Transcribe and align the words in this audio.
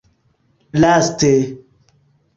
Laste. 0.81 1.31